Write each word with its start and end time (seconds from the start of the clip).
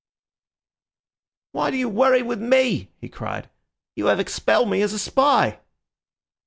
"Why 1.51 1.69
do 1.69 1.77
you 1.77 1.87
worry 1.87 2.23
with 2.23 2.41
me?" 2.41 2.89
he 2.97 3.07
cried. 3.07 3.51
"You 3.95 4.07
have 4.07 4.19
expelled 4.19 4.67
me 4.71 4.81
as 4.81 4.93
a 4.93 4.97
spy." 4.97 5.59